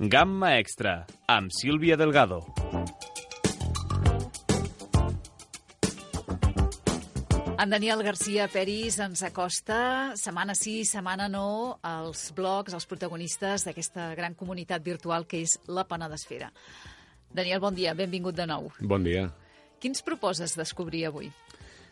[0.00, 2.44] Gamma Extra, amb Sílvia Delgado.
[7.58, 14.12] En Daniel García Peris ens acosta, setmana sí, setmana no, als blogs, als protagonistes d'aquesta
[14.14, 16.52] gran comunitat virtual que és la Penedesfera.
[17.34, 18.70] Daniel, bon dia, benvingut de nou.
[18.78, 19.26] Bon dia.
[19.82, 21.32] Quins proposes descobrir avui?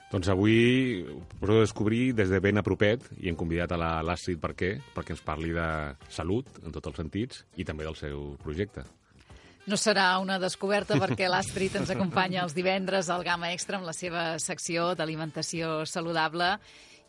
[0.06, 1.02] Doncs avui
[1.40, 3.78] podeu descobrir des de ben a propet i hem convidat a
[4.38, 4.76] per què?
[4.94, 8.84] Perquè ens parli de salut, en tots els sentits, i també del seu projecte.
[9.66, 13.94] No serà una descoberta perquè l'Astrid ens acompanya els divendres al Gama Extra amb la
[13.96, 16.52] seva secció d'alimentació saludable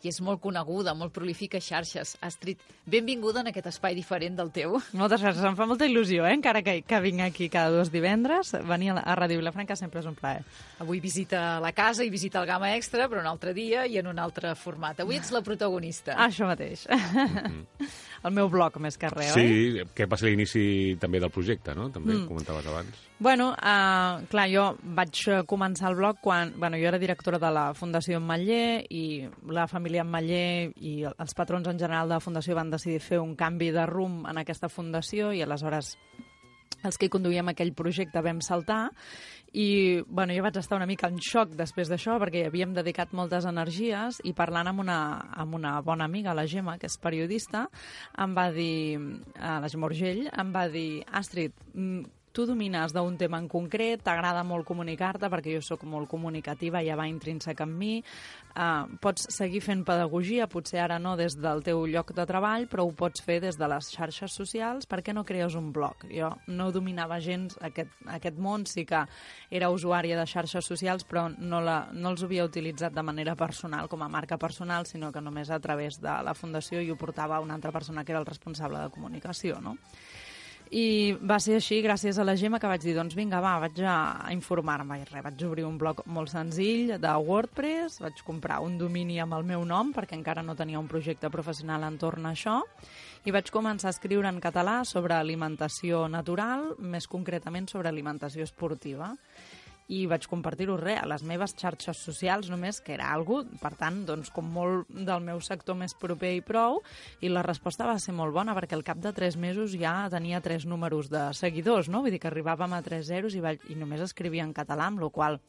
[0.02, 2.16] i és molt coneguda, molt prolífica a xarxes.
[2.24, 4.78] Astrid, benvinguda en aquest espai diferent del teu.
[4.98, 6.34] Moltes gràcies, em fa molta il·lusió, eh?
[6.38, 8.54] encara que, que vinc aquí cada dos divendres.
[8.68, 10.44] Venir a, Ràdio Vilafranca sempre és un plaer.
[10.82, 14.10] Avui visita la casa i visita el Gama Extra, però un altre dia i en
[14.10, 15.00] un altre format.
[15.02, 16.14] Avui ets la protagonista.
[16.28, 16.86] Això mateix.
[16.88, 17.88] Mm -hmm.
[18.24, 19.48] el meu blog, més que res, sí, oi?
[19.78, 21.88] Sí, que va ser l'inici també del projecte, no?
[21.94, 22.26] També mm.
[22.30, 23.04] comentaves abans.
[23.18, 24.66] Bueno, uh, clar, jo
[24.98, 26.54] vaig començar el blog quan...
[26.58, 29.04] Bueno, jo era directora de la Fundació Matller i
[29.50, 33.34] la família Matller i els patrons en general de la Fundació van decidir fer un
[33.38, 35.96] canvi de rumb en aquesta fundació i aleshores
[36.86, 38.88] els que conduïem aquell projecte vam saltar
[39.52, 43.46] i bueno, jo vaig estar una mica en xoc després d'això perquè havíem dedicat moltes
[43.48, 44.98] energies i parlant amb una,
[45.40, 47.66] amb una bona amiga, la Gemma, que és periodista,
[48.18, 48.98] em va dir,
[49.38, 51.56] a la Gemma Urgell, em va dir, Astrid,
[52.38, 56.94] tu domines d'un tema en concret, t'agrada molt comunicar-te, perquè jo sóc molt comunicativa, ja
[56.94, 57.96] va intrínseca en mi,
[58.54, 62.84] uh, pots seguir fent pedagogia, potser ara no des del teu lloc de treball, però
[62.86, 66.06] ho pots fer des de les xarxes socials, per què no crees un blog?
[66.12, 69.02] Jo no dominava gens aquest, aquest món, sí que
[69.50, 73.90] era usuària de xarxes socials, però no, la, no els havia utilitzat de manera personal,
[73.90, 77.42] com a marca personal, sinó que només a través de la fundació i ho portava
[77.42, 79.74] una altra persona que era el responsable de comunicació, no?
[80.70, 83.78] I va ser així, gràcies a la Gemma, que vaig dir, doncs vinga, va, vaig
[83.80, 84.98] a informar-me.
[85.00, 89.38] I res, vaig obrir un blog molt senzill de WordPress, vaig comprar un domini amb
[89.38, 92.58] el meu nom, perquè encara no tenia un projecte professional entorn a això,
[93.24, 99.14] i vaig començar a escriure en català sobre alimentació natural, més concretament sobre alimentació esportiva
[99.88, 104.02] i vaig compartir-ho res a les meves xarxes socials només, que era algo, per tant,
[104.08, 106.82] doncs, com molt del meu sector més proper i prou,
[107.24, 110.42] i la resposta va ser molt bona, perquè al cap de tres mesos ja tenia
[110.44, 112.02] tres números de seguidors, no?
[112.04, 115.00] Vull dir que arribàvem a tres zeros i, vaig, i només escrivia en català, amb
[115.04, 115.40] la qual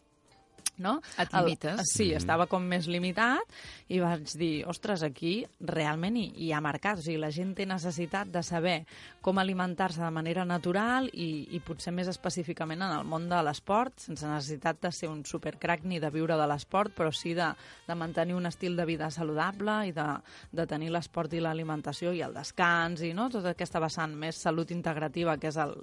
[0.80, 1.00] no?
[1.20, 1.80] Et limites.
[1.80, 2.22] El, sí, mm.
[2.22, 3.60] estava com més limitat
[3.90, 7.00] i vaig dir, ostres, aquí realment hi, hi ha mercat.
[7.00, 8.78] O sigui, la gent té necessitat de saber
[9.22, 13.98] com alimentar-se de manera natural i, i potser més específicament en el món de l'esport,
[14.00, 17.50] sense necessitat de ser un supercrac ni de viure de l'esport, però sí de,
[17.88, 20.08] de mantenir un estil de vida saludable i de,
[20.56, 23.30] de tenir l'esport i l'alimentació i el descans i no?
[23.34, 25.76] tota aquesta vessant més salut integrativa, que és el,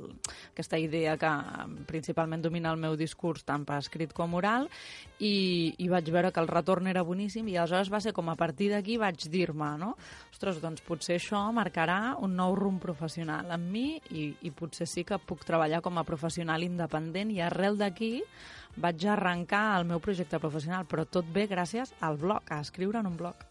[0.52, 1.32] aquesta idea que
[1.88, 4.70] principalment domina el meu discurs tant per escrit com oral,
[5.18, 8.36] i, i vaig veure que el retorn era boníssim i aleshores va ser com a
[8.36, 9.94] partir d'aquí vaig dir-me, no?
[10.32, 15.06] Ostres, doncs potser això marcarà un nou rumb professional en mi i, i potser sí
[15.08, 18.12] que puc treballar com a professional independent i arrel d'aquí
[18.76, 23.08] vaig arrencar el meu projecte professional, però tot bé gràcies al blog, a escriure en
[23.08, 23.48] un blog.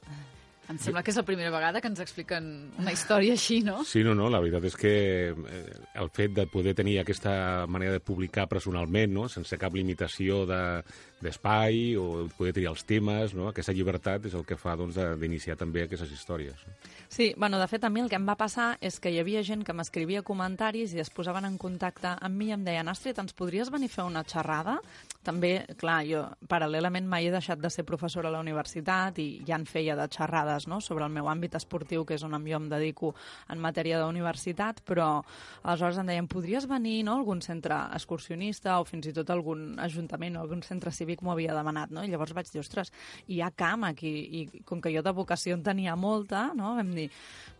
[0.66, 2.46] Em sembla que és la primera vegada que ens expliquen
[2.82, 3.84] una història així, no?
[3.86, 4.94] Sí, no, no, la veritat és que
[5.30, 5.64] eh,
[6.02, 11.78] el fet de poder tenir aquesta manera de publicar personalment, no?, sense cap limitació d'espai
[11.92, 15.58] de, o poder triar els temes, no?, aquesta llibertat és el que fa doncs, d'iniciar
[15.60, 16.66] també aquestes històries.
[17.14, 19.46] Sí, bueno, de fet, a mi el que em va passar és que hi havia
[19.46, 23.22] gent que m'escrivia comentaris i es posaven en contacte amb mi i em deien Astrid,
[23.22, 24.80] ens podries venir a fer una xerrada?
[25.26, 29.62] També, clar, jo paral·lelament mai he deixat de ser professora a la universitat i ja
[29.62, 30.80] en feia de xerrades dades no?
[30.81, 33.13] sobre el meu àmbit esportiu, que és on jo em dedico
[33.50, 35.24] en matèria d'universitat, però
[35.63, 37.18] aleshores em deien, podries venir no?
[37.19, 41.56] algun centre excursionista o fins i tot algun ajuntament o algun centre cívic m'ho havia
[41.56, 42.04] demanat, no?
[42.04, 42.92] I llavors vaig dir, ostres,
[43.28, 46.75] hi ha camp aquí, i com que jo de vocació en tenia molta, no?
[46.75, 47.10] vam dir,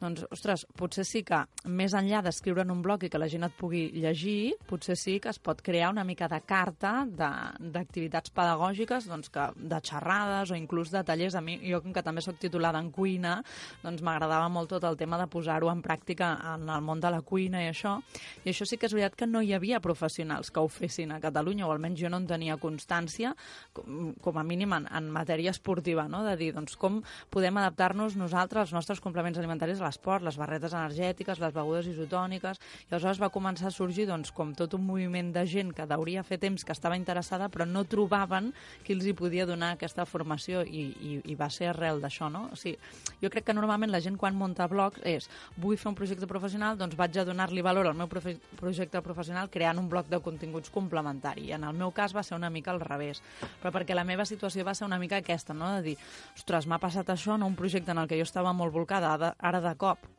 [0.02, 3.48] doncs, ostres, potser sí que més enllà d'escriure en un blog i que la gent
[3.48, 9.10] et pugui llegir, potser sí que es pot crear una mica de carta d'activitats pedagògiques,
[9.10, 11.36] doncs que, de xerrades o inclús de tallers.
[11.36, 13.38] A mi, jo com que també sóc titulada en cuina,
[13.84, 17.22] doncs m'agradava molt tot el tema de posar-ho en pràctica en el món de la
[17.26, 17.98] cuina i això.
[18.44, 21.20] I això sí que és veritat que no hi havia professionals que ho fessin a
[21.24, 23.34] Catalunya, o almenys jo no en tenia constància,
[23.74, 26.24] com, a mínim en, en matèria esportiva, no?
[26.26, 27.02] de dir doncs, com
[27.34, 32.62] podem adaptar-nos nosaltres, els nostres complements alimentaris a l'esport, les barretes energètiques, les begudes isotòniques,
[32.86, 36.24] i aleshores va començar a sorgir doncs, com tot un moviment de gent que hauria
[36.24, 38.52] fer temps que estava interessada però no trobaven
[38.84, 42.50] qui els hi podia donar aquesta formació i, i, i va ser arrel d'això, no?
[42.52, 42.75] O sigui,
[43.22, 45.30] jo crec que normalment la gent quan munta blogs és
[45.62, 49.80] vull fer un projecte professional, doncs vaig a donar-li valor al meu projecte professional creant
[49.82, 51.50] un bloc de continguts complementari.
[51.50, 53.22] I en el meu cas va ser una mica al revés,
[53.62, 55.76] però perquè la meva situació va ser una mica aquesta, no?
[55.78, 55.98] de dir,
[56.36, 57.48] ostres, m'ha passat això, no?
[57.48, 60.15] un projecte en el que jo estava molt volcada, ara de cop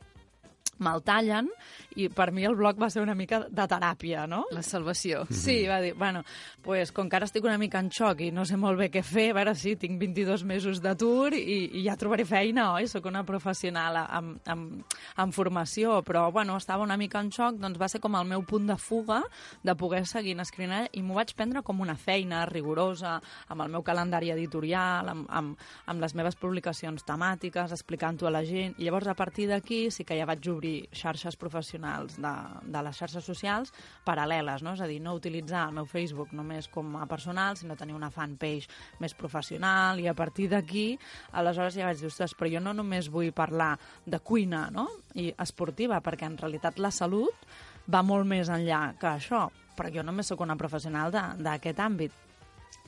[0.83, 1.49] me'l tallen
[1.97, 4.43] i per mi el blog va ser una mica de teràpia, no?
[4.53, 5.25] La salvació.
[5.31, 6.23] Sí, va dir, bueno,
[6.63, 9.03] pues, com que ara estic una mica en xoc i no sé molt bé què
[9.07, 12.89] fer, a veure, sí, tinc 22 mesos d'atur i, i ja trobaré feina, oi?
[12.91, 17.81] Soc una professional amb, amb, amb formació, però, bueno, estava una mica en xoc, doncs
[17.81, 19.23] va ser com el meu punt de fuga
[19.65, 23.17] de poder seguir escrivint i m'ho vaig prendre com una feina rigorosa,
[23.49, 28.45] amb el meu calendari editorial, amb, amb, amb les meves publicacions temàtiques, explicant-ho a la
[28.45, 32.33] gent, i llavors a partir d'aquí sí que ja vaig obrir obrir xarxes professionals de,
[32.65, 33.73] de les xarxes socials
[34.07, 34.75] paral·leles, no?
[34.75, 38.11] és a dir, no utilitzar el meu Facebook només com a personal, sinó tenir una
[38.11, 38.69] fanpage
[39.01, 40.99] més professional i a partir d'aquí,
[41.33, 44.89] aleshores ja vaig dir, ostres, però jo no només vull parlar de cuina no?
[45.15, 47.47] i esportiva, perquè en realitat la salut
[47.87, 49.47] va molt més enllà que això,
[49.77, 52.26] però jo només sóc una professional d'aquest àmbit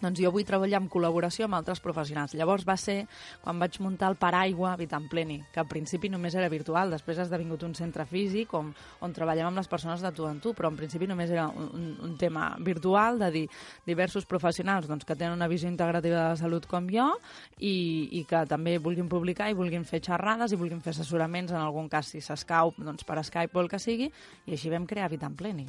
[0.03, 2.35] doncs jo vull treballar en col·laboració amb altres professionals.
[2.39, 3.07] Llavors va ser
[3.43, 7.65] quan vaig muntar el Paraigua Vitampleni, que al principi només era virtual, després ha esdevingut
[7.67, 8.73] un centre físic on,
[9.05, 11.97] on treballem amb les persones de tu en tu, però en principi només era un,
[12.05, 13.45] un tema virtual de dir
[13.87, 17.09] diversos professionals doncs, que tenen una visió integrativa de la salut com jo
[17.59, 21.61] i, i que també vulguin publicar i vulguin fer xerrades i vulguin fer assessoraments, en
[21.61, 24.11] algun cas si s'escau doncs per Skype o el que sigui,
[24.47, 25.67] i així vam crear Vitampleni.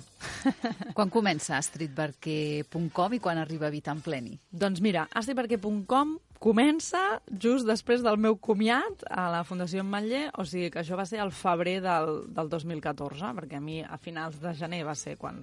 [0.97, 4.18] Quan comença streetbarquer.com i quan arriba Vitampleni?
[4.19, 4.39] Conveni?
[4.51, 10.69] Doncs mira, astiperquer.com comença just després del meu comiat a la Fundació Matller, o sigui
[10.71, 14.53] que això va ser el febrer del, del 2014, perquè a mi a finals de
[14.55, 15.41] gener va ser quan,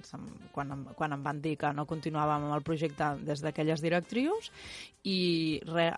[0.55, 4.49] quan, quan em van dir que no continuàvem amb el projecte des d'aquelles directrius
[5.07, 5.91] i re,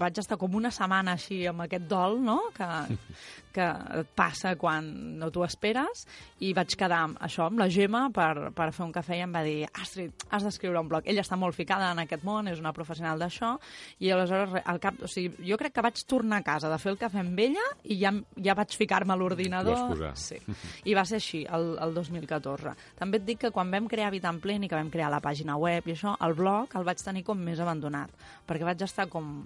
[0.00, 2.68] vaig estar com una setmana així amb aquest dol, no?, que,
[3.54, 3.66] que
[4.00, 6.04] et passa quan no t'ho esperes,
[6.42, 9.32] i vaig quedar amb això, amb la Gemma, per, per fer un cafè i em
[9.34, 11.06] va dir, Astrid, has d'escriure un blog.
[11.08, 13.54] Ella està molt ficada en aquest món, és una professional d'això,
[14.00, 16.78] i aleshores aleshores al cap, o sigui, jo crec que vaig tornar a casa de
[16.80, 19.94] fer el cafè amb ella i ja, ja vaig ficar-me a l'ordinador.
[20.18, 20.40] Sí.
[20.90, 22.74] I va ser així, el, el 2014.
[22.98, 25.96] També et dic que quan vam crear Vitampleni, que vam crear la pàgina web i
[25.96, 28.12] això, el blog el vaig tenir com més abandonat,
[28.48, 29.40] perquè vaig estar com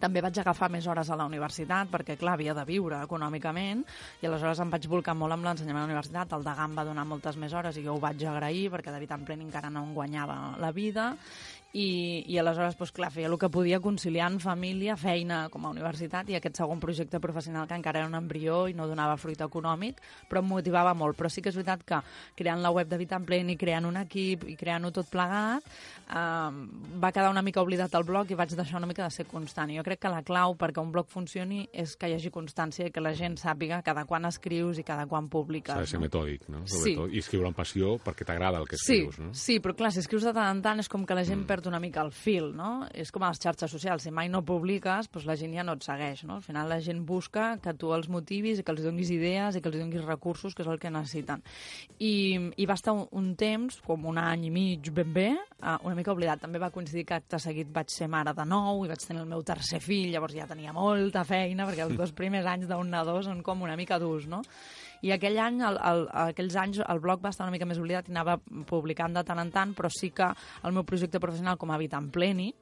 [0.00, 3.82] també vaig agafar més hores a la universitat perquè, clar, havia de viure econòmicament
[4.20, 6.34] i aleshores em vaig volcar molt amb l'ensenyament a la universitat.
[6.36, 9.02] El Degà em va donar moltes més hores i jo ho vaig agrair perquè de
[9.02, 11.14] Vitampleni encara no em guanyava la vida
[11.76, 16.30] i, i aleshores, doncs, clar, feia el que podia conciliant família, feina com a universitat
[16.32, 20.00] i aquest segon projecte professional que encara era un embrió i no donava fruit econòmic,
[20.30, 21.18] però em motivava molt.
[21.18, 22.00] Però sí que és veritat que
[22.38, 25.66] creant la web de Vitamplent i creant un equip i creant-ho tot plegat,
[26.08, 26.64] eh,
[27.02, 29.70] va quedar una mica oblidat el blog i vaig deixar una mica de ser constant.
[29.70, 32.88] I jo crec que la clau perquè un blog funcioni és que hi hagi constància
[32.88, 35.74] i que la gent sàpiga cada quan escrius i cada quan publiques.
[35.74, 36.06] S'ha de ser no?
[36.08, 36.64] metòdic, no?
[36.64, 37.12] Sobretot.
[37.12, 37.18] Sí.
[37.20, 39.36] I escriure amb passió perquè t'agrada el que escrius, sí, no?
[39.36, 41.50] Sí, però clar, si escrius de tant en tant és com que la gent mm.
[41.50, 42.86] perd una mica el fil, no?
[42.94, 45.76] És com a les xarxes socials, si mai no publiques, doncs la gent ja no
[45.76, 46.38] et segueix, no?
[46.38, 49.62] Al final la gent busca que tu els motivis i que els donis idees i
[49.62, 51.44] que els donis recursos, que és el que necessiten.
[51.98, 52.14] I,
[52.56, 55.28] i va estar un, un temps, com un any i mig ben bé,
[55.60, 56.42] uh, una mica oblidat.
[56.44, 59.30] També va coincidir que acte seguit vaig ser mare de nou i vaig tenir el
[59.30, 63.20] meu tercer fill, llavors ja tenia molta feina, perquè els dos primers anys d'un nadó
[63.26, 64.42] són com una mica durs, no?
[65.02, 68.08] I aquell any, el, el, aquells anys, el blog va estar una mica més oblidat
[68.08, 68.38] i anava
[68.68, 70.30] publicant de tant en tant, però sí que
[70.64, 72.52] el meu projecte professional com a Habitant Pleni,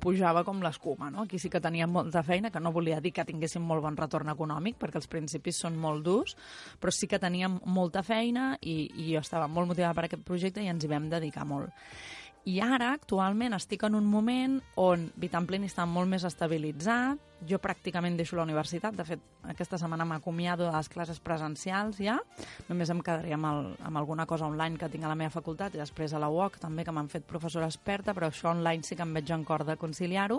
[0.00, 1.26] pujava com l'escuma, no?
[1.26, 4.32] Aquí sí que teníem molta feina, que no volia dir que tinguéssim molt bon retorn
[4.32, 6.36] econòmic, perquè els principis són molt durs,
[6.80, 10.64] però sí que teníem molta feina i, i jo estava molt motivada per aquest projecte
[10.64, 11.74] i ens hi vam dedicar molt.
[12.46, 17.18] I ara, actualment, estic en un moment on Vitampleni està molt més estabilitzat,
[17.50, 22.14] jo pràcticament deixo la universitat, de fet, aquesta setmana m'acomiado de les classes presencials ja,
[22.68, 25.74] només em quedaria amb, el, amb alguna cosa online que tinc a la meva facultat
[25.74, 28.94] i després a la UOC també, que m'han fet professora experta, però això online sí
[28.94, 30.38] que em veig en cor de conciliar-ho,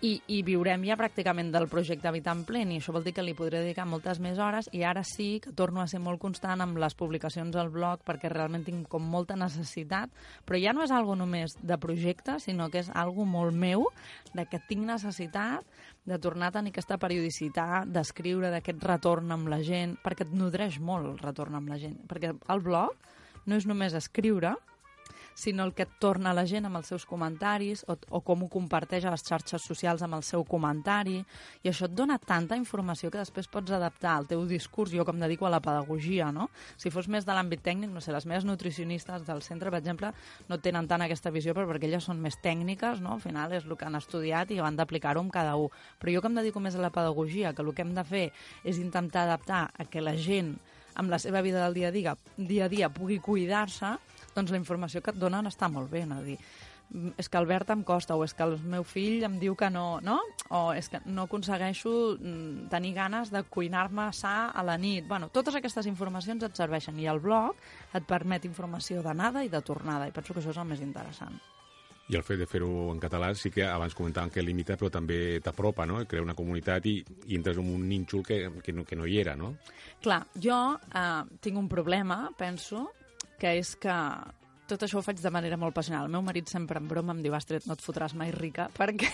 [0.00, 3.34] i, i viurem ja pràcticament del projecte Habitant Plen i això vol dir que li
[3.36, 4.70] podré dedicar moltes més hores.
[4.72, 8.30] I ara sí que torno a ser molt constant amb les publicacions al blog perquè
[8.32, 10.08] realment tinc com molta necessitat.
[10.48, 13.84] Però ja no és algo només de projecte sinó que és algo molt meu
[14.32, 15.68] de que tinc necessitat
[16.08, 20.80] de tornar a tenir aquesta periodicitat, d'escriure d'aquest retorn amb la gent, perquè et nodreix
[20.80, 22.00] molt el retorn amb la gent.
[22.08, 22.96] Perquè el blog
[23.44, 24.56] no és només escriure,
[25.40, 28.48] sinó el que et torna la gent amb els seus comentaris o, o com ho
[28.52, 31.16] comparteix a les xarxes socials amb el seu comentari.
[31.64, 34.92] I això et dona tanta informació que després pots adaptar al teu discurs.
[34.92, 36.50] Jo com dedico a la pedagogia, no?
[36.76, 40.12] Si fos més de l'àmbit tècnic, no sé, les meves nutricionistes del centre, per exemple,
[40.48, 43.16] no tenen tant aquesta visió però perquè elles són més tècniques, no?
[43.16, 45.72] Al final és el que han estudiat i van d'aplicar-ho amb cada un.
[46.00, 48.26] Però jo que em dedico més a la pedagogia, que el que hem de fer
[48.64, 50.58] és intentar adaptar a que la gent
[50.94, 53.94] amb la seva vida del dia a dia, dia a dia pugui cuidar-se,
[54.34, 56.22] doncs la informació que et donen està molt bé, no?
[56.22, 56.38] dir,
[56.90, 59.70] "Mm, és que Albert em costa, o és que el meu fill em diu que
[59.70, 60.18] no, no?
[60.50, 65.06] O és que no aconsegueixo mm, tenir ganes de cuinar-me sa a la nit.
[65.06, 67.56] Bueno, totes aquestes informacions et serveixen i el blog
[67.94, 71.40] et permet informació d'anada i de tornada i penso que això és el més interessant.
[72.10, 75.38] I el fet de fer-ho en català sí que abans comentàvem que limita, però també
[75.44, 76.00] t'apropa, no?
[76.10, 76.96] Crea una comunitat i,
[77.30, 79.52] i entres en un nínxol que, que, no, que no hi era, no?
[80.02, 82.88] Clar, jo eh, tinc un problema, penso,
[83.40, 83.96] que és que
[84.70, 86.06] tot això ho faig de manera molt passional.
[86.06, 89.08] El meu marit sempre en broma em diu, Astrid, no et fotràs mai rica, perquè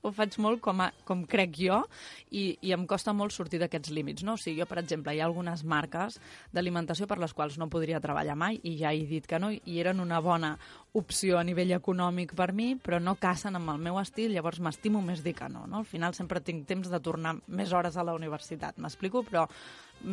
[0.00, 1.82] ho faig molt com, a, com crec jo
[2.30, 4.24] i, i em costa molt sortir d'aquests límits.
[4.24, 4.38] No?
[4.38, 6.16] O sigui, jo, per exemple, hi ha algunes marques
[6.56, 9.80] d'alimentació per les quals no podria treballar mai i ja he dit que no, i
[9.82, 10.54] eren una bona
[10.96, 15.02] opció a nivell econòmic per mi, però no casen amb el meu estil, llavors m'estimo
[15.04, 15.84] més dir que no, no.
[15.84, 19.46] Al final sempre tinc temps de tornar més hores a la universitat, m'explico, però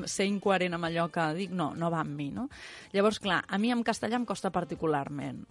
[0.06, 2.48] ser incoherent amb allò que dic no, no va amb mi, no?
[2.94, 5.46] Llavors, clar, a mi en castellà em costa particularment.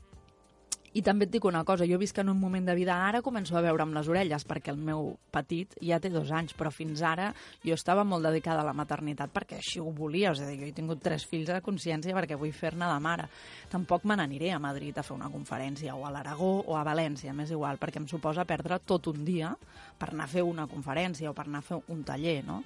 [0.96, 3.52] I també et dic una cosa, jo visc en un moment de vida, ara començo
[3.58, 7.02] a veure amb les orelles, perquè el meu petit ja té dos anys, però fins
[7.04, 7.26] ara
[7.60, 10.70] jo estava molt dedicada a la maternitat perquè així ho volia, és a dir, jo
[10.70, 13.28] he tingut tres fills a consciència perquè vull fer-ne de mare.
[13.68, 17.36] Tampoc me n'aniré a Madrid a fer una conferència, o a l'Aragó, o a València,
[17.36, 19.52] m'és igual, perquè em suposa perdre tot un dia
[20.00, 22.62] per anar a fer una conferència o per anar a fer un taller, no?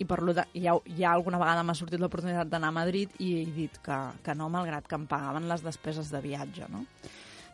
[0.00, 3.34] I per lo de, ja, ja alguna vegada m'ha sortit l'oportunitat d'anar a Madrid i
[3.40, 6.86] he dit que, que no, malgrat que em pagaven les despeses de viatge, no?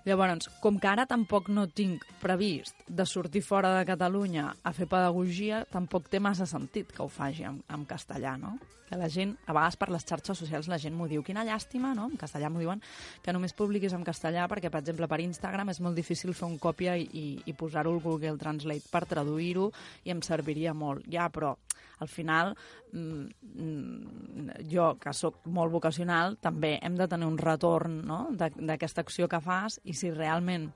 [0.06, 4.86] Llavors, com que ara tampoc no tinc previst de sortir fora de Catalunya a fer
[4.86, 8.54] pedagogia, tampoc té massa sentit que ho faci en, en castellà, no?
[8.86, 11.92] Que la gent, a vegades per les xarxes socials la gent m'ho diu, quina llàstima,
[11.98, 12.06] no?
[12.12, 12.82] En castellà m'ho diuen,
[13.22, 16.58] que només publiquis en castellà perquè, per exemple, per Instagram és molt difícil fer un
[16.62, 19.70] còpia i, i, i posar-ho al Google Translate per traduir-ho
[20.04, 21.06] i em serviria molt.
[21.10, 21.56] Ja, però
[21.98, 22.54] al final
[22.92, 28.26] mm, jo, que sóc molt vocacional, també hem de tenir un retorn no?
[28.36, 30.70] d'aquesta acció que fas i si realment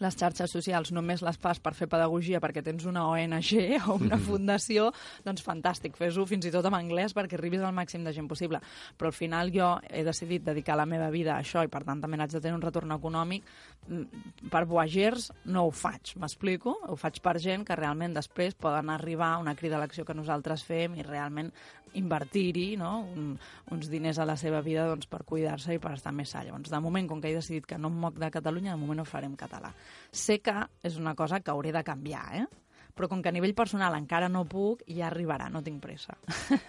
[0.00, 3.50] les xarxes socials només les fas per fer pedagogia perquè tens una ONG
[3.84, 4.90] o una fundació,
[5.26, 8.60] doncs fantàstic, fes-ho fins i tot en anglès perquè arribis al màxim de gent possible.
[8.96, 12.00] Però al final jo he decidit dedicar la meva vida a això i per tant
[12.00, 13.44] també n'haig de tenir un retorn econòmic.
[13.88, 16.76] Mm, Per voyagers no ho faig, m'explico?
[16.88, 20.16] Ho faig per gent que realment després poden arribar a una crida a l'acció que
[20.16, 21.52] nosaltres fem i realment
[21.98, 23.00] invertir-hi no?
[23.14, 23.32] Un,
[23.70, 26.44] uns diners a la seva vida doncs, per cuidar-se i per estar més sa.
[26.44, 29.00] Llavors, de moment, com que he decidit que no em moc de Catalunya, de moment
[29.02, 29.72] ho farem català.
[30.12, 30.54] Sé que
[30.86, 32.46] és una cosa que hauré de canviar, eh?
[32.94, 36.16] però com que a nivell personal encara no puc, ja arribarà, no tinc pressa.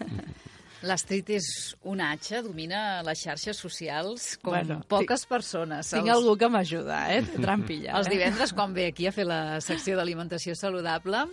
[0.81, 1.47] L'Astrid és
[1.85, 5.91] un atxa, domina les xarxes socials com Bueno, poques persones.
[5.93, 7.21] Tinc Els- algú que m'ajuda, eh?
[7.35, 7.93] Trampilla.
[7.99, 8.15] Els eh?
[8.15, 11.27] divendres, quan ve aquí a fer la secció d'alimentació saludable,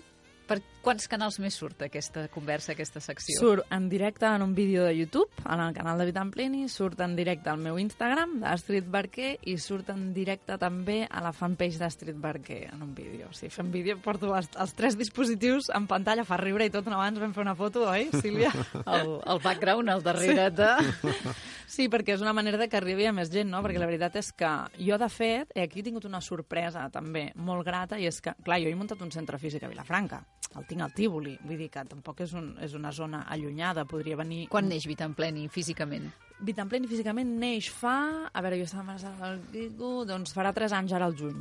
[0.49, 3.35] per quants canals més surt aquesta conversa, aquesta secció?
[3.37, 7.03] Surt en directe en un vídeo de YouTube, en el canal de Vitam Pleni, surt
[7.05, 11.77] en directe al meu Instagram, d'Astrid Barquer, i surt en directe també a la fanpage
[11.77, 13.29] d'Astrid Barquer, en un vídeo.
[13.29, 16.89] O sigui, fem vídeo, porto els, els tres dispositius en pantalla, fa riure i tot,
[16.89, 18.55] no, abans vam fer una foto, oi, Sílvia?
[18.99, 20.73] El, el background, al darrere de...
[21.69, 23.61] Sí, perquè és una manera de que arribi a més gent, no?
[23.61, 24.49] Perquè la veritat és que
[24.81, 28.33] jo, de fet, he aquí he tingut una sorpresa també molt grata, i és que,
[28.41, 30.23] clar, jo he muntat un centre físic a Vilafranca,
[30.57, 34.17] el tinc al Tívoli, vull dir que tampoc és, un, és una zona allunyada, podria
[34.17, 34.47] venir...
[34.53, 36.09] Quan neix Vitampleni físicament?
[36.41, 37.99] Vitampleni físicament neix fa...
[38.33, 41.41] A veure, jo estava embarassada del Guigo, doncs farà 3 anys ara al juny.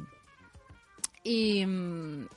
[1.27, 1.65] I,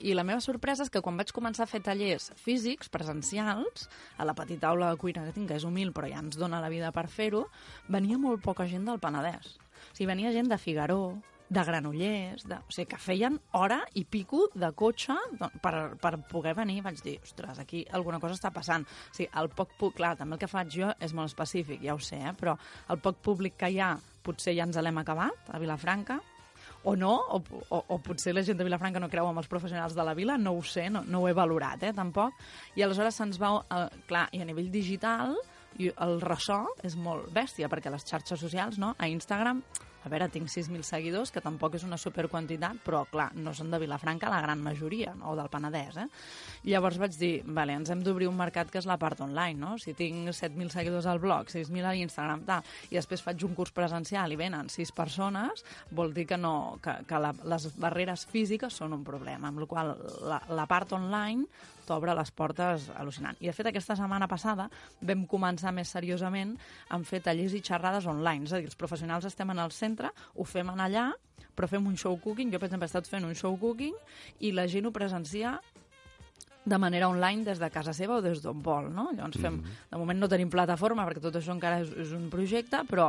[0.03, 3.87] I la meva sorpresa és que quan vaig començar a fer tallers físics, presencials,
[4.19, 6.63] a la petita aula de cuina que tinc, que és humil, però ja ens dona
[6.63, 7.45] la vida per fer-ho,
[7.89, 9.53] venia molt poca gent del Penedès.
[9.61, 11.03] O sigui, venia gent de Figaró,
[11.51, 12.55] de Granollers, de...
[12.63, 16.79] o sigui, que feien hora i pico de cotxe doncs, per, per poder venir.
[16.87, 18.87] Vaig dir, ostres, aquí alguna cosa està passant.
[18.87, 19.75] O sigui, el poc...
[19.79, 22.35] pu- Clar, també el que faig jo és molt específic, ja ho sé, eh?
[22.39, 22.55] però
[22.95, 26.21] el poc públic que hi ha potser ja ens l'hem acabat, a Vilafranca,
[26.87, 29.93] o no, o, o, o potser la gent de Vilafranca no creu amb els professionals
[29.99, 32.39] de la vila, no ho sé, no, no ho he valorat, eh, tampoc.
[32.79, 33.57] I aleshores se'ns va...
[33.67, 35.35] Eh, clar, i a nivell digital,
[35.83, 38.95] i el ressò és molt bèstia, perquè les xarxes socials, no?
[38.97, 39.61] a Instagram,
[40.05, 43.81] a veure, tinc 6.000 seguidors, que tampoc és una superquantitat, però, clar, no són de
[43.83, 45.33] Vilafranca la gran majoria, no?
[45.33, 46.07] o del Penedès, eh?
[46.71, 49.75] Llavors vaig dir, vale, ens hem d'obrir un mercat que és la part online, no?
[49.81, 53.75] Si tinc 7.000 seguidors al blog, 6.000 a l'Instagram, tal, i després faig un curs
[53.77, 58.81] presencial i venen 6 persones, vol dir que, no, que, que la, les barreres físiques
[58.81, 61.49] són un problema, amb la qual la, la part online
[61.91, 63.39] t'obre les portes al·lucinant.
[63.43, 64.69] I, de fet, aquesta setmana passada
[65.07, 66.55] vam començar més seriosament
[66.95, 68.47] en fer tallers i xerrades online.
[68.47, 71.11] És a dir, els professionals estem en el centre, ho fem en allà,
[71.55, 72.53] però fem un show cooking.
[72.53, 73.97] Jo, per exemple, he estat fent un show cooking
[74.41, 75.59] i la gent ho presencia
[76.65, 79.09] de manera online des de casa seva o des d'on vol, no?
[79.17, 79.57] Llavors fem,
[79.91, 83.09] de moment no tenim plataforma perquè tot això encara és, és un projecte, però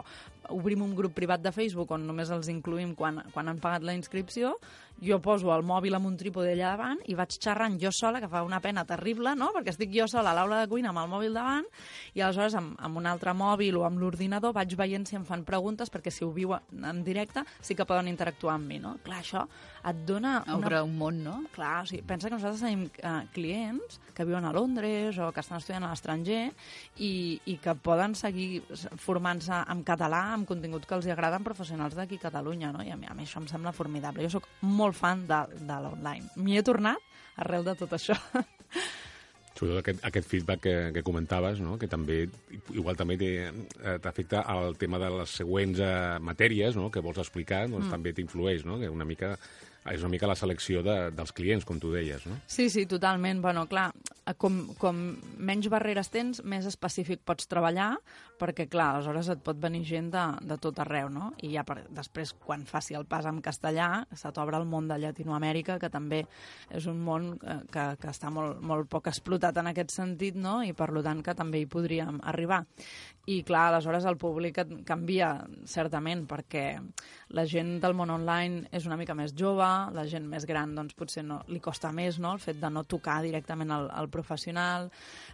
[0.56, 3.96] obrim un grup privat de Facebook on només els incluïm quan, quan han pagat la
[3.98, 4.56] inscripció,
[5.02, 8.30] jo poso el mòbil amb un trípode allà davant i vaig xerrant jo sola, que
[8.30, 9.50] fa una pena terrible, no?
[9.56, 11.68] perquè estic jo sola a l'aula de cuina amb el mòbil davant
[12.14, 15.46] i aleshores amb, amb un altre mòbil o amb l'ordinador vaig veient si em fan
[15.48, 18.80] preguntes perquè si ho viu en directe sí que poden interactuar amb mi.
[18.82, 18.96] No?
[19.04, 19.46] Clar, això
[19.90, 20.40] et dona...
[20.52, 21.36] Obre un món, no?
[21.56, 25.42] Clar, o sigui, pensa que nosaltres tenim eh, clients que viuen a Londres o que
[25.42, 26.42] estan estudiant a l'estranger
[27.02, 28.62] i, i que poden seguir
[29.02, 32.84] formant-se en català, amb contingut que els agrada, amb professionals d'aquí a Catalunya, no?
[32.86, 34.26] I a mi, a mi això em sembla formidable.
[34.28, 36.28] Jo sóc molt fan de, de l'online.
[36.42, 37.00] M'hi he tornat
[37.42, 38.18] arrel de tot això.
[39.62, 41.76] Sobretot aquest, aquest feedback que, que comentaves, no?
[41.78, 42.24] que també,
[42.74, 45.92] igual també eh, t'afecta al tema de les següents eh,
[46.24, 46.88] matèries no?
[46.90, 47.92] que vols explicar, doncs mm.
[47.94, 48.80] també t'influeix, no?
[48.82, 49.36] que una mica,
[49.92, 52.26] és una mica la selecció de, dels clients, com tu deies.
[52.26, 52.40] No?
[52.50, 53.44] Sí, sí, totalment.
[53.44, 53.92] Bueno, clar,
[54.38, 54.98] com, com
[55.42, 57.96] menys barreres tens, més específic pots treballar,
[58.42, 61.32] perquè, clar, aleshores et pot venir gent de, de tot arreu, no?
[61.46, 64.98] I ja per, després, quan faci el pas en castellà, se t'obre el món de
[65.02, 66.24] Llatinoamèrica, que també
[66.70, 70.60] és un món eh, que, que està molt, molt poc explotat en aquest sentit, no?
[70.66, 72.64] I, per tant, que també hi podríem arribar.
[73.30, 74.58] I, clar, aleshores el públic
[74.88, 75.36] canvia,
[75.70, 76.66] certament, perquè
[77.38, 80.96] la gent del món online és una mica més jove, la gent més gran, doncs,
[80.98, 84.90] potser no, li costa més, no?, el fet de no tocar directament al, al professional.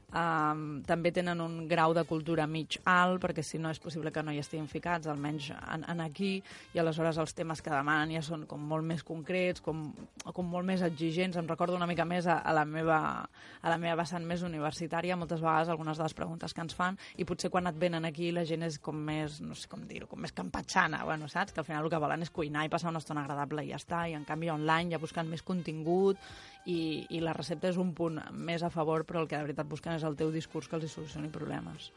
[0.08, 4.23] Um, també tenen un grau de cultura mig alt, perquè si no és possible que
[4.23, 6.38] no hi estiguin ficats, almenys en, en aquí,
[6.76, 9.88] i aleshores els temes que demanen ja són com molt més concrets, com,
[10.28, 11.39] com molt més exigents.
[11.39, 15.17] Em recordo una mica més a, a, la meva, a la meva vessant més universitària,
[15.19, 18.32] moltes vegades algunes de les preguntes que ens fan, i potser quan et venen aquí
[18.36, 21.54] la gent és com més, no sé com dir-ho, com més campatxana, bueno, saps?
[21.54, 23.80] Que al final el que volen és cuinar i passar una estona agradable i ja
[23.82, 26.20] està, i en canvi online ja buscant més contingut
[26.66, 29.70] i, i la recepta és un punt més a favor, però el que de veritat
[29.70, 31.92] busquen és el teu discurs que els solucioni problemes.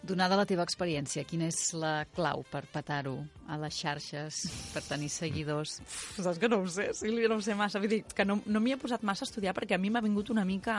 [0.00, 3.18] Donada la teva experiència, quina és la clau per petar-ho
[3.52, 4.38] a les xarxes,
[4.72, 5.74] per tenir seguidors?
[6.16, 7.82] Saps que no ho sé, Sílvia, no ho sé massa.
[7.82, 10.00] Vull dir, que no, no m'hi he posat massa a estudiar perquè a mi m'ha
[10.00, 10.78] vingut una mica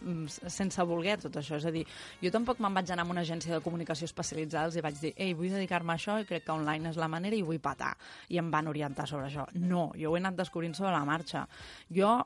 [0.00, 1.60] mm, sense voler tot això.
[1.60, 1.84] És a dir,
[2.24, 5.36] jo tampoc me'n vaig anar a una agència de comunicació especialitzada, hi vaig dir, ei,
[5.36, 7.92] vull dedicar-me a això i crec que online és la manera i vull patar.
[8.32, 9.44] I em van orientar sobre això.
[9.60, 11.44] No, jo ho he anat descobrint sobre la marxa.
[11.92, 12.22] Jo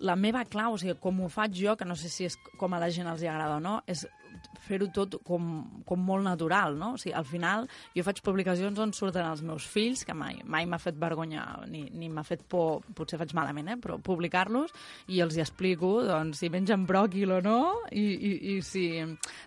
[0.00, 2.72] la meva clau, o sigui, com ho faig jo, que no sé si és com
[2.72, 4.06] a la gent els hi agrada o no, és
[4.70, 5.48] fer-ho tot com,
[5.86, 6.94] com molt natural, no?
[6.94, 10.66] O sigui, al final jo faig publicacions on surten els meus fills, que mai mai
[10.68, 13.78] m'ha fet vergonya ni, ni m'ha fet por, potser faig malament, eh?
[13.80, 14.74] però publicar-los
[15.10, 17.58] i els hi explico doncs, si mengen bròquil o no
[17.90, 18.84] i, i, i si,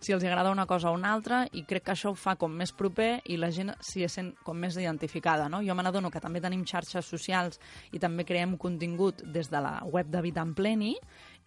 [0.04, 2.54] si els agrada una cosa o una altra i crec que això ho fa com
[2.54, 5.48] més proper i la gent s'hi sent com més identificada.
[5.50, 5.64] No?
[5.64, 7.60] Jo me n'adono que també tenim xarxes socials
[7.92, 10.94] i també creem contingut des de la web de Vita en Pleni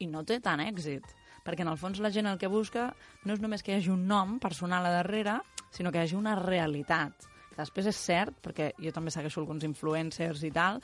[0.01, 1.15] i no té tant èxit
[1.47, 2.91] perquè en el fons la gent el que busca
[3.25, 5.39] no és només que hi hagi un nom personal a darrere,
[5.71, 7.29] sinó que hi hagi una realitat.
[7.53, 10.83] Que després és cert, perquè jo també segueixo alguns influencers i tal,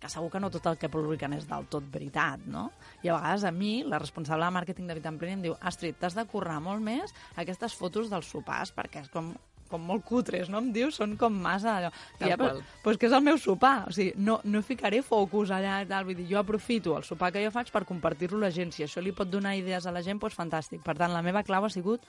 [0.00, 2.68] que segur que no tot el que publiquen és del tot veritat, no?
[3.02, 6.16] I a vegades a mi, la responsable de màrqueting de Vitampleni em diu Astrid, t'has
[6.16, 9.32] de currar molt més aquestes fotos dels sopars, perquè és com
[9.70, 10.60] com molt cutres, no?
[10.62, 11.90] Em diu, són com massa allò.
[12.18, 12.60] Tal ja, qual.
[12.82, 15.88] però és que és el meu sopar, o sigui, no, no ficaré focus allà i
[15.90, 18.74] tal, vull dir, jo aprofito el sopar que jo faig per compartir-lo a la gent,
[18.74, 20.84] si això li pot donar idees a la gent, doncs fantàstic.
[20.84, 22.04] Per tant, la meva clau ha sigut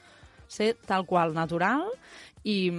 [0.47, 1.87] ser tal qual, natural,
[2.45, 2.69] i,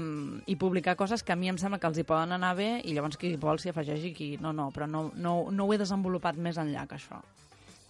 [0.47, 2.95] i publicar coses que a mi em sembla que els hi poden anar bé, i
[2.95, 6.39] llavors qui vol s'hi afegeixi, qui no, no, però no, no, no ho he desenvolupat
[6.39, 7.19] més enllà que això.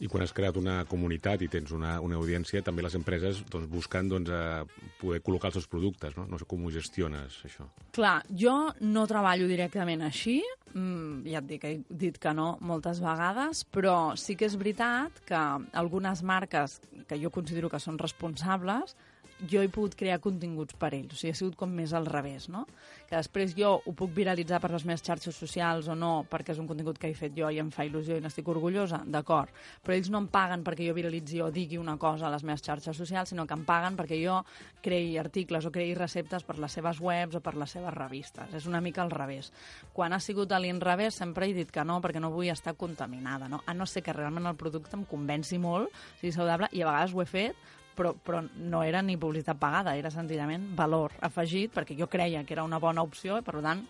[0.01, 3.69] I quan has creat una comunitat i tens una, una audiència, també les empreses doncs,
[3.73, 6.17] busquen doncs, eh, poder col·locar els seus productes.
[6.19, 6.27] No?
[6.29, 7.69] no sé com ho gestiones, això.
[7.97, 10.43] Clar, jo no treballo directament així,
[10.75, 15.25] mm, ja et dic, he dit que no moltes vegades, però sí que és veritat
[15.25, 18.97] que algunes marques que jo considero que són responsables
[19.45, 22.49] jo he pogut crear continguts per ells, o sigui, ha sigut com més al revés,
[22.49, 22.65] no?
[23.07, 26.61] Que després jo ho puc viralitzar per les meves xarxes socials o no, perquè és
[26.63, 29.53] un contingut que he fet jo i em fa il·lusió i n'estic orgullosa, d'acord,
[29.85, 32.65] però ells no em paguen perquè jo viralitzi o digui una cosa a les meves
[32.65, 34.41] xarxes socials, sinó que em paguen perquè jo
[34.83, 38.55] creï articles o creï receptes per les seves webs o per les seves revistes.
[38.57, 39.53] És una mica al revés.
[39.93, 43.51] Quan ha sigut a l'inrevés sempre he dit que no, perquè no vull estar contaminada,
[43.53, 43.63] no?
[43.67, 47.15] A no ser que realment el producte em convenci molt, sigui saludable, i a vegades
[47.15, 51.97] ho he fet, però, però no era ni publicitat pagada, era senzillament valor afegit, perquè
[51.99, 53.83] jo creia que era una bona opció, i per tant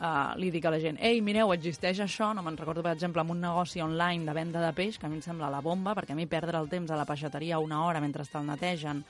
[0.00, 3.24] uh, li dic a la gent, ei, mireu, existeix això, no me'n recordo, per exemple,
[3.24, 5.94] amb un negoci online de venda de peix, que a mi em sembla la bomba,
[5.98, 9.04] perquè a mi perdre el temps a la peixateria una hora mentre te'l netegen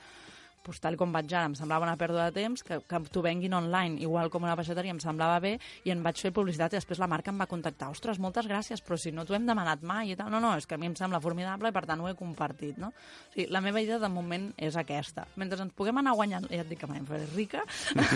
[0.63, 3.53] pues, tal com vaig ara, em semblava una pèrdua de temps, que, que t'ho venguin
[3.57, 7.01] online, igual com una peixateria, em semblava bé, i en vaig fer publicitat, i després
[7.01, 10.13] la marca em va contactar, ostres, moltes gràcies, però si no t'ho hem demanat mai
[10.13, 12.09] i tal, no, no, és que a mi em sembla formidable i per tant ho
[12.09, 12.91] he compartit, no?
[12.91, 15.25] O sigui, la meva idea de moment és aquesta.
[15.41, 17.63] Mentre ens puguem anar guanyant, ja et dic que mai em faré rica,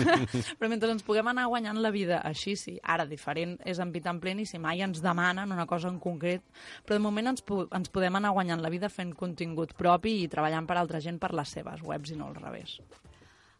[0.58, 4.20] però mentre ens puguem anar guanyant la vida així, sí, ara diferent és en Vitam
[4.22, 6.44] Plen i si mai ens demanen una cosa en concret,
[6.86, 10.68] però de moment ens, ens podem anar guanyant la vida fent contingut propi i treballant
[10.68, 12.78] per altra gent per les seves webs i no al revés.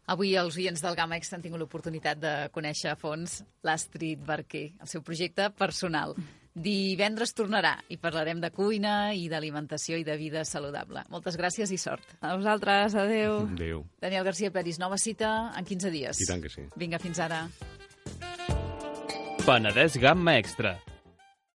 [0.07, 4.69] Avui els oients del Gamma X han tingut l'oportunitat de conèixer a fons l'Astrid Barquer,
[4.79, 6.15] el seu projecte personal.
[6.57, 11.03] Divendres tornarà i parlarem de cuina i d'alimentació i de vida saludable.
[11.13, 12.15] Moltes gràcies i sort.
[12.21, 13.43] A vosaltres, adeu.
[13.51, 13.83] Adéu.
[14.01, 16.23] Daniel García Peris, nova cita en 15 dies.
[16.23, 16.65] I tant que sí.
[16.79, 17.43] Vinga, fins ara.
[19.45, 20.77] Penedès Gamma Extra